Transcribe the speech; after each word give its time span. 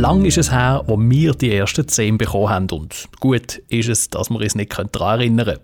Lang 0.00 0.24
ist 0.24 0.38
es 0.38 0.50
her, 0.50 0.82
wo 0.86 0.98
wir 0.98 1.34
die 1.34 1.54
ersten 1.54 1.86
Zehn 1.86 2.16
bekommen 2.16 2.48
haben 2.48 2.70
und 2.70 3.06
gut 3.20 3.60
ist 3.68 3.90
es, 3.90 4.08
dass 4.08 4.30
wir 4.30 4.40
uns 4.40 4.54
nicht 4.54 4.72
daran 4.72 5.20
erinnern 5.20 5.44
können. 5.44 5.60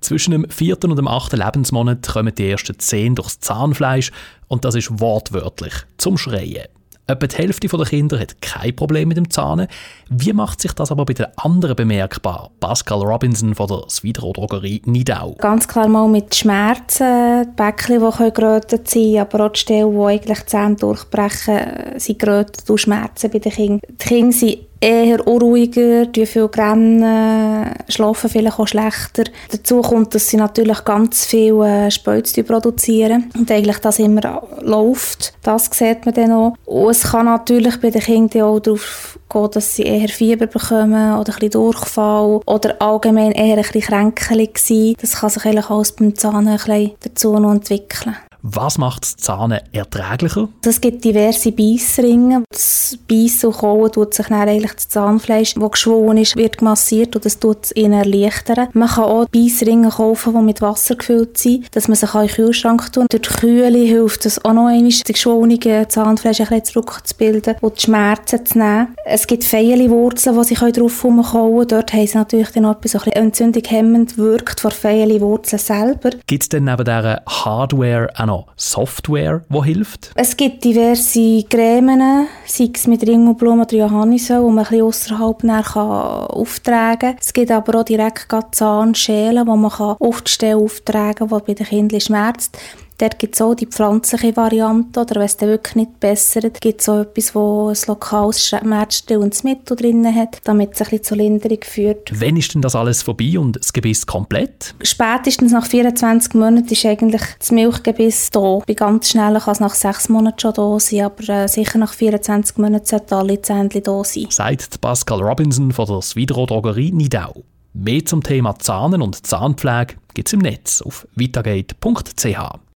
Zwischen 0.00 0.30
dem 0.30 0.48
vierten 0.48 0.90
und 0.90 0.96
dem 0.96 1.06
achten 1.06 1.36
Lebensmonat 1.36 2.08
kommen 2.08 2.34
die 2.34 2.48
ersten 2.48 2.78
Zehn 2.78 3.14
durchs 3.14 3.38
Zahnfleisch 3.40 4.12
und 4.48 4.64
das 4.64 4.76
ist 4.76 4.98
wortwörtlich 4.98 5.74
zum 5.98 6.16
Schreien. 6.16 6.68
Etwa 7.08 7.28
die 7.28 7.36
Hälfte 7.36 7.68
der 7.68 7.86
Kinder 7.86 8.18
hat 8.18 8.42
kein 8.42 8.74
Problem 8.74 9.06
mit 9.06 9.16
dem 9.16 9.30
Zahnen. 9.30 9.68
Wie 10.08 10.32
macht 10.32 10.60
sich 10.60 10.72
das 10.72 10.90
aber 10.90 11.04
bei 11.04 11.12
den 11.12 11.26
anderen 11.36 11.76
bemerkbar? 11.76 12.50
Pascal 12.58 13.00
Robinson 13.02 13.54
von 13.54 13.68
der 13.68 13.84
Swidro 13.88 14.32
Drogerie 14.32 14.82
Nidau. 14.86 15.36
Ganz 15.38 15.68
klar 15.68 15.86
mal 15.86 16.08
mit 16.08 16.34
Schmerzen, 16.34 17.44
die 17.44 17.50
Bäckchen, 17.54 18.00
die 18.00 18.32
gerötet 18.32 18.88
sein 18.88 19.18
aber 19.18 19.46
auch 19.46 19.52
die 19.52 19.60
Stellen, 19.60 19.94
wo 19.94 20.06
eigentlich 20.06 20.40
die 20.40 20.46
Zähne 20.46 20.74
durchbrechen, 20.74 21.60
sind 21.96 22.18
gerötet 22.18 22.68
und 22.68 22.78
Schmerzen 22.78 23.30
bei 23.30 23.38
den 23.38 23.52
Kindern. 23.52 23.80
Die 23.88 24.04
Kinder 24.04 24.32
sind 24.32 24.58
eher 24.80 25.26
unruhiger, 25.26 26.06
viel 26.12 26.44
rennen, 26.44 27.70
schlafen 27.88 28.30
vielleicht 28.30 28.58
auch 28.58 28.68
schlechter. 28.68 29.24
Dazu 29.50 29.80
kommt, 29.80 30.14
dass 30.14 30.28
sie 30.28 30.36
natürlich 30.36 30.84
ganz 30.84 31.24
viel 31.24 31.60
äh, 31.62 31.90
Spätzle 31.90 32.44
produzieren 32.44 33.30
und 33.36 33.50
eigentlich 33.50 33.78
das 33.78 33.98
immer 33.98 34.42
läuft. 34.60 35.34
Das 35.42 35.70
sieht 35.72 36.04
man 36.04 36.14
dann 36.14 36.32
auch. 36.32 36.54
Und 36.66 36.90
es 36.90 37.02
kann 37.04 37.26
natürlich 37.26 37.80
bei 37.80 37.90
den 37.90 38.02
Kindern 38.02 38.42
auch 38.42 38.60
darauf 38.60 39.18
gehen, 39.30 39.50
dass 39.52 39.76
sie 39.76 39.82
eher 39.82 40.08
Fieber 40.08 40.46
bekommen 40.46 41.18
oder 41.18 41.32
ein 41.32 41.38
bisschen 41.38 41.50
Durchfall 41.50 42.40
oder 42.46 42.80
allgemein 42.80 43.32
eher 43.32 43.56
ein 43.56 43.62
bisschen 43.62 43.82
kränkelig 43.82 44.58
sein. 44.58 44.94
Das 45.00 45.20
kann 45.20 45.30
sich 45.30 45.44
eigentlich 45.44 45.70
alles 45.70 45.92
beim 45.92 46.14
Zahn 46.14 46.48
ein 46.48 46.56
bisschen 46.56 46.92
dazu 47.00 47.38
noch 47.38 47.52
entwickeln. 47.52 48.16
Was 48.48 48.78
macht 48.78 49.02
das 49.02 49.16
Zahnen 49.16 49.58
erträglicher? 49.72 50.48
Es 50.64 50.80
gibt 50.80 51.04
diverse 51.04 51.50
Beißringe. 51.50 52.44
Das 52.48 52.96
Beißen 53.08 53.50
und 53.50 53.58
Kauen 53.58 53.90
tut 53.90 54.14
sich 54.14 54.28
dann 54.28 54.48
eigentlich 54.48 54.72
das 54.72 54.88
Zahnfleisch, 54.88 55.54
das 55.54 55.70
geschwollen 55.72 56.18
ist, 56.18 56.36
wird 56.36 56.58
gemassiert 56.58 57.16
und 57.16 57.24
das 57.24 57.40
tut 57.40 57.64
es 57.64 57.74
ihnen 57.74 57.94
erleichtern. 57.94 58.68
Man 58.72 58.88
kann 58.88 59.04
auch 59.04 59.26
Beißringe 59.28 59.88
kaufen, 59.88 60.32
die 60.32 60.42
mit 60.42 60.62
Wasser 60.62 60.94
gefüllt 60.94 61.38
sind, 61.38 61.74
dass 61.74 61.88
man 61.88 61.96
sich 61.96 62.14
in 62.14 62.20
den 62.20 62.28
Kühlschrank 62.28 62.92
tun 62.92 63.06
Durch 63.10 63.22
die 63.22 63.28
Kühle 63.28 63.78
hilft 63.78 64.24
es 64.26 64.44
auch 64.44 64.52
noch 64.52 64.68
einmal, 64.68 64.90
das 64.90 65.02
geschwollene 65.02 65.88
Zahnfleisch 65.88 66.40
ein 66.40 66.46
bisschen 66.46 66.64
zurückzubilden 66.84 67.56
und 67.60 67.78
die 67.78 67.82
Schmerzen 67.82 68.46
zu 68.46 68.58
nehmen. 68.58 68.94
Es 69.06 69.26
gibt 69.26 69.42
Feierliwurzeln, 69.42 70.38
die 70.38 70.44
sie 70.44 70.54
drauf 70.54 71.02
herumkauen 71.02 71.66
Dort 71.66 71.92
haben 71.92 72.06
sie 72.06 72.16
natürlich 72.16 72.50
dann 72.50 72.62
noch 72.62 72.76
etwas 72.76 73.06
ein 73.06 73.12
entzündungshemmend 73.12 74.16
wirkt 74.16 74.60
von 74.60 74.70
Feierliwurzeln 74.70 75.58
selber. 75.58 76.10
Gibt 76.28 76.44
es 76.44 76.48
denn 76.48 76.64
neben 76.64 76.84
dieser 76.84 77.22
Hardware 77.26 78.08
auch 78.16 78.26
noch 78.26 78.35
noch 78.36 78.46
Software, 78.56 79.44
die 79.48 79.64
hilft? 79.64 80.12
Es 80.14 80.36
gibt 80.36 80.64
diverse 80.64 81.42
Cremen, 81.44 82.28
sei 82.46 82.70
es 82.72 82.86
mit 82.86 83.06
Ringelblumen 83.06 83.64
oder 83.64 83.76
Johannisöl, 83.76 84.44
die 84.44 84.52
man 84.52 84.58
ein 84.58 84.64
bisschen 84.64 84.82
ausserhalb 84.82 85.44
auftragen 85.44 86.98
kann. 86.98 87.16
Es 87.20 87.32
gibt 87.32 87.50
aber 87.50 87.80
auch 87.80 87.84
direkt 87.84 88.28
Zahnschälen, 88.52 89.44
die 89.44 89.50
man 89.50 89.70
auf 89.70 90.22
die 90.22 90.30
Stelle 90.30 90.56
auftragen 90.56 91.28
kann, 91.28 91.38
die 91.38 91.44
bei 91.44 91.54
den 91.54 91.66
Kindern 91.66 92.00
schmerzt. 92.00 92.58
Dort 92.98 93.18
gibt 93.18 93.34
es 93.34 93.42
auch 93.42 93.54
die 93.54 93.66
pflanzliche 93.66 94.36
Variante, 94.36 95.00
oder 95.00 95.16
wenn 95.16 95.26
es 95.26 95.36
dann 95.36 95.50
wirklich 95.50 95.76
nicht 95.76 96.00
bessert, 96.00 96.60
gibt 96.60 96.80
es 96.80 96.88
auch 96.88 97.00
etwas, 97.00 97.34
wo 97.34 97.68
ein 97.68 97.76
lokales 97.86 98.46
schmerzstillendes 98.46 99.44
Mittel 99.44 99.76
drin 99.76 100.14
hat, 100.14 100.40
damit 100.44 100.72
es 100.74 100.80
ein 100.80 100.84
bisschen 100.84 101.04
zur 101.04 101.16
Linderung 101.18 101.58
führt. 101.62 102.10
Wann 102.14 102.36
ist 102.36 102.54
denn 102.54 102.62
das 102.62 102.74
alles 102.74 103.02
vorbei 103.02 103.38
und 103.38 103.56
das 103.56 103.72
Gebiss 103.72 104.06
komplett? 104.06 104.74
Spätestens 104.82 105.52
nach 105.52 105.66
24 105.66 106.34
Monaten 106.34 106.68
ist 106.68 106.86
eigentlich 106.86 107.22
das 107.38 107.52
Milchgebiss 107.52 108.30
da. 108.30 108.60
Bei 108.66 108.74
ganz 108.74 109.10
schnell 109.10 109.38
kann 109.38 109.52
es 109.52 109.60
nach 109.60 109.74
6 109.74 110.08
Monaten 110.08 110.38
schon 110.38 110.54
da 110.54 110.80
sein, 110.80 111.00
aber 111.02 111.28
äh, 111.28 111.48
sicher 111.48 111.78
nach 111.78 111.92
24 111.92 112.56
Monaten 112.56 112.86
sollten 112.86 113.14
alle 113.14 113.42
Zähne 113.42 113.68
da 113.68 114.04
sein. 114.04 114.26
Sagt 114.30 114.80
Pascal 114.80 115.20
Robinson 115.22 115.72
von 115.72 115.86
der 115.86 116.00
Svidro 116.00 116.46
Drogerie 116.46 116.92
Nidau. 116.92 117.44
Mehr 117.78 118.04
zum 118.06 118.22
Thema 118.22 118.58
Zahnen 118.58 119.02
und 119.02 119.26
Zahnpflege 119.26 119.96
gibt 120.14 120.28
es 120.28 120.32
im 120.32 120.40
Netz 120.40 120.80
auf 120.80 121.06
vitagate.ch. 121.14 122.58